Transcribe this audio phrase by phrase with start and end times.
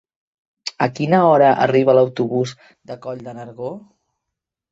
[0.85, 2.53] A quina hora arriba l'autobús
[2.93, 3.69] de Coll de Nargó?